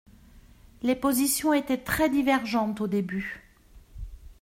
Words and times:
Les 0.81 0.95
positions 0.95 1.53
étaient 1.53 1.77
très 1.77 2.09
divergentes 2.09 2.81
au 2.81 2.87
début. 2.87 3.43